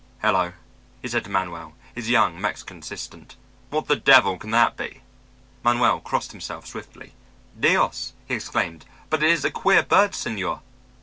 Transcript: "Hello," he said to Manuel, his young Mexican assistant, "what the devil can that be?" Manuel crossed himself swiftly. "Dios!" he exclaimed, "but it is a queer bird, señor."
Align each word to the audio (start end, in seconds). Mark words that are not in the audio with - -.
"Hello," 0.23 0.53
he 1.03 1.07
said 1.07 1.23
to 1.25 1.29
Manuel, 1.29 1.75
his 1.93 2.09
young 2.09 2.41
Mexican 2.41 2.79
assistant, 2.79 3.35
"what 3.69 3.85
the 3.87 3.95
devil 3.95 4.35
can 4.39 4.49
that 4.49 4.75
be?" 4.75 5.03
Manuel 5.63 5.99
crossed 5.99 6.31
himself 6.31 6.65
swiftly. 6.65 7.13
"Dios!" 7.59 8.13
he 8.27 8.33
exclaimed, 8.33 8.87
"but 9.11 9.21
it 9.21 9.29
is 9.29 9.45
a 9.45 9.51
queer 9.51 9.83
bird, 9.83 10.13
señor." 10.13 10.61